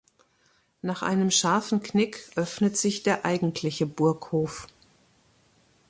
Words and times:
Nach 0.81 1.03
einem 1.03 1.29
scharfen 1.29 1.83
Knick 1.83 2.31
öffnet 2.35 2.75
sich 2.75 3.03
der 3.03 3.23
eigentliche 3.23 3.85
Burghof. 3.85 4.65